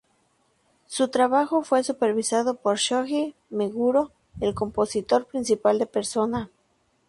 [0.87, 6.49] Su trabajo fue supervisado por Shoji Meguro, el compositor principal de "Persona".